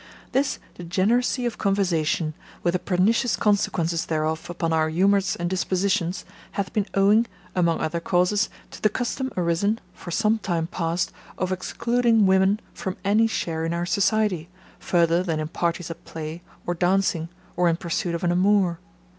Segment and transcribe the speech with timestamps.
[0.31, 6.73] This degeneracy of conversation, with the pernicious consequences thereof upon our humours and dispositions, hath
[6.73, 12.59] been owing, among other causes, to the custom arisen, for sometime past, of excluding women
[12.73, 17.69] from any share in our society, further than in parties at play, or dancing, or
[17.69, 18.79] in the pursuit of an amour.